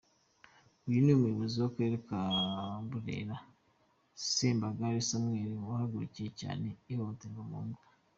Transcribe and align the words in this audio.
Uyu 0.87 0.99
ni 1.01 1.11
Umuyobozi 1.17 1.55
w’akarere 1.57 1.97
ka 2.07 2.19
Burera; 2.87 3.37
Sembagare 4.33 4.99
Samuel 5.09 5.51
wahagurukiye 5.69 6.29
cyane 6.41 6.67
ihohoterwa 6.91 7.41
mu 7.49 7.59
ngo. 7.65 7.81